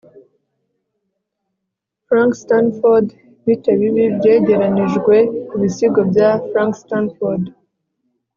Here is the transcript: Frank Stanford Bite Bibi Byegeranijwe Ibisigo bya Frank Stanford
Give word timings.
Frank 2.07 2.31
Stanford 2.43 3.07
Bite 3.45 3.71
Bibi 3.79 4.03
Byegeranijwe 4.17 5.15
Ibisigo 5.55 5.99
bya 6.11 6.29
Frank 6.49 6.71
Stanford 6.83 7.43